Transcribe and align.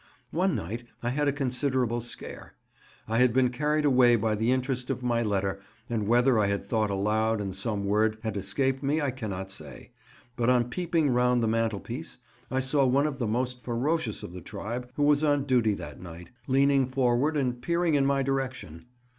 One 0.31 0.55
night 0.55 0.85
I 1.03 1.11
had 1.11 1.27
a 1.27 1.31
considerable 1.31 2.01
scare. 2.01 2.55
I 3.07 3.19
had 3.19 3.33
been 3.33 3.49
carried 3.51 3.85
away 3.85 4.15
by 4.15 4.33
the 4.33 4.51
interest 4.51 4.89
of 4.89 5.03
my 5.03 5.21
letter, 5.21 5.59
and 5.91 6.07
whether 6.07 6.39
I 6.39 6.47
had 6.47 6.67
thought 6.67 6.89
aloud 6.89 7.39
and 7.39 7.55
some 7.55 7.85
word 7.85 8.17
had 8.23 8.35
escaped 8.35 8.81
me 8.81 8.99
I 8.99 9.11
cannot 9.11 9.51
say, 9.51 9.91
but 10.35 10.49
on 10.49 10.71
peeping 10.71 11.11
round 11.11 11.43
the 11.43 11.47
mantelpiece 11.47 12.17
I 12.49 12.61
saw 12.61 12.83
one 12.83 13.05
of 13.05 13.19
the 13.19 13.27
most 13.27 13.61
ferocious 13.61 14.23
of 14.23 14.33
the 14.33 14.41
tribe—who 14.41 15.03
was 15.03 15.23
on 15.23 15.43
duty 15.43 15.75
that 15.75 16.01
night—leaning 16.01 16.87
forward 16.87 17.37
and 17.37 17.61
peering 17.61 17.93
in 17.93 18.07
my 18.07 18.23
direction. 18.23 18.85